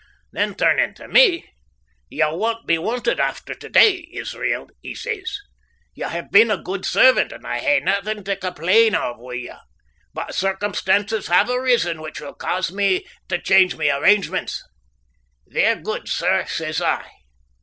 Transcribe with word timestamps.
Then 0.31 0.55
turnin' 0.55 0.95
tae 0.95 1.05
me 1.05 1.47
"You 2.09 2.33
won't 2.33 2.65
be 2.65 2.79
wanted 2.79 3.19
after 3.19 3.53
to 3.53 3.69
day, 3.69 4.09
Israel," 4.11 4.67
he 4.81 4.95
says; 4.95 5.37
"you 5.93 6.05
have 6.05 6.31
been 6.31 6.49
a 6.49 6.57
guid 6.57 6.85
servant, 6.85 7.31
and 7.31 7.45
I 7.45 7.59
ha' 7.59 7.83
naething 7.83 8.23
tae 8.23 8.35
complain 8.35 8.95
of 8.95 9.19
wi' 9.19 9.33
ye, 9.35 9.53
but 10.11 10.33
circumstances 10.33 11.27
have 11.27 11.51
arisen 11.51 12.01
which 12.01 12.19
will 12.19 12.33
cause 12.33 12.71
me 12.71 13.05
tae 13.29 13.37
change 13.37 13.75
my 13.77 13.89
arrangements." 13.95 14.63
"Vera 15.45 15.79
guid, 15.79 16.07
sir," 16.09 16.45
says 16.47 16.81
I. 16.81 17.07